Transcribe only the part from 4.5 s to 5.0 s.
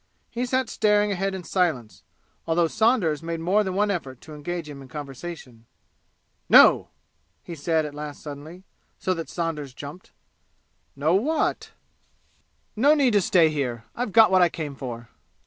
him in